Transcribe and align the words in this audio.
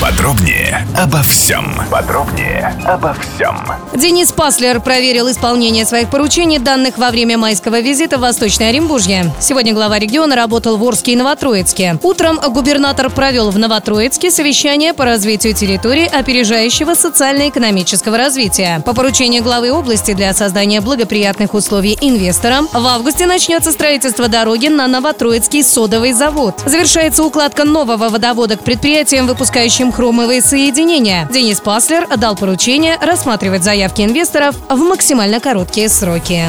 Подробнее 0.00 0.86
обо 0.94 1.22
всем. 1.22 1.74
Подробнее 1.90 2.74
обо 2.84 3.14
всем. 3.14 3.56
Денис 3.94 4.30
Паслер 4.30 4.80
проверил 4.80 5.30
исполнение 5.30 5.86
своих 5.86 6.10
поручений, 6.10 6.58
данных 6.58 6.98
во 6.98 7.10
время 7.10 7.38
майского 7.38 7.80
визита 7.80 8.18
в 8.18 8.20
Восточное 8.20 8.68
Оренбуржье. 8.68 9.32
Сегодня 9.40 9.72
глава 9.72 9.98
региона 9.98 10.36
работал 10.36 10.76
в 10.76 10.84
Орске 10.84 11.12
и 11.12 11.16
Новотроицке. 11.16 11.98
Утром 12.02 12.38
губернатор 12.48 13.08
провел 13.08 13.50
в 13.50 13.58
Новотроицке 13.58 14.30
совещание 14.30 14.92
по 14.92 15.06
развитию 15.06 15.54
территории 15.54 16.06
опережающего 16.06 16.94
социально-экономического 16.94 18.18
развития. 18.18 18.82
По 18.84 18.92
поручению 18.92 19.42
главы 19.42 19.72
области 19.72 20.12
для 20.12 20.34
создания 20.34 20.82
благоприятных 20.82 21.54
условий 21.54 21.96
инвесторам 22.02 22.68
в 22.70 22.86
августе 22.86 23.26
начнется 23.26 23.72
строительство 23.72 24.28
дороги 24.28 24.68
на 24.68 24.86
Новотроицкий 24.88 25.64
содовый 25.64 26.12
завод. 26.12 26.62
Завершается 26.66 27.24
укладка 27.24 27.64
нового 27.64 28.10
водовода 28.10 28.56
к 28.56 28.62
предприятиям, 28.62 29.26
выпускающим 29.26 29.75
хромовые 29.84 30.40
соединения. 30.40 31.28
Денис 31.30 31.60
Паслер 31.60 32.06
дал 32.16 32.34
поручение 32.34 32.96
рассматривать 33.00 33.62
заявки 33.62 34.02
инвесторов 34.02 34.56
в 34.68 34.78
максимально 34.78 35.38
короткие 35.38 35.88
сроки. 35.88 36.44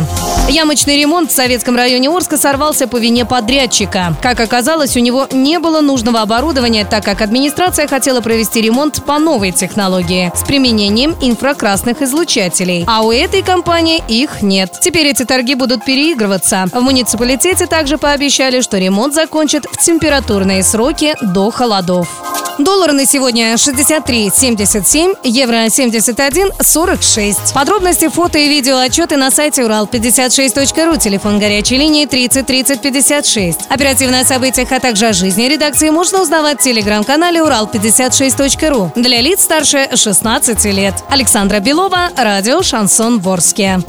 Ямочный 0.49 0.97
ремонт 0.97 1.29
в 1.29 1.35
советском 1.35 1.75
районе 1.75 2.09
Орска 2.09 2.37
сорвался 2.37 2.87
по 2.87 2.97
вине 2.97 3.25
подрядчика. 3.25 4.15
Как 4.21 4.39
оказалось, 4.39 4.95
у 4.95 4.99
него 4.99 5.27
не 5.31 5.59
было 5.59 5.81
нужного 5.81 6.21
оборудования, 6.21 6.85
так 6.85 7.03
как 7.03 7.21
администрация 7.21 7.87
хотела 7.87 8.21
провести 8.21 8.61
ремонт 8.61 9.03
по 9.03 9.19
новой 9.19 9.51
технологии 9.51 10.31
с 10.33 10.43
применением 10.43 11.15
инфракрасных 11.21 12.01
излучателей. 12.01 12.85
А 12.87 13.01
у 13.01 13.11
этой 13.11 13.43
компании 13.43 14.01
их 14.07 14.41
нет. 14.41 14.77
Теперь 14.81 15.07
эти 15.07 15.25
торги 15.25 15.55
будут 15.55 15.83
переигрываться. 15.83 16.65
В 16.71 16.79
муниципалитете 16.79 17.67
также 17.67 17.97
пообещали, 17.97 18.61
что 18.61 18.77
ремонт 18.77 19.13
закончат 19.13 19.65
в 19.65 19.77
температурные 19.77 20.63
сроки 20.63 21.15
до 21.21 21.51
холодов. 21.51 22.26
Доллар 22.59 22.93
на 22.93 23.05
сегодня 23.05 23.53
63,77, 23.53 25.17
евро 25.23 25.65
71,46. 25.67 27.53
Подробности, 27.53 28.09
фото 28.09 28.39
и 28.39 28.49
видео 28.49 28.77
отчеты 28.77 29.15
на 29.15 29.29
сайте 29.29 29.61
урал56.ру, 29.61 30.97
телефон 30.97 31.37
горячей 31.39 31.77
линии 31.77 32.07
30 32.07 32.47
30 32.47 32.81
56. 32.81 33.59
Оперативно 33.69 34.21
о 34.21 34.25
событиях, 34.25 34.71
а 34.71 34.79
также 34.79 35.07
о 35.07 35.13
жизни 35.13 35.43
редакции 35.43 35.91
можно 35.91 36.21
узнавать 36.21 36.59
в 36.59 36.63
телеграм-канале 36.63 37.41
урал56.ру 37.41 38.91
для 38.95 39.21
лиц 39.21 39.41
старше 39.41 39.89
16 39.95 40.65
лет. 40.65 40.95
Александра 41.09 41.59
Белова, 41.59 42.09
радио 42.17 42.63
«Шансон 42.63 43.19
Ворске». 43.19 43.79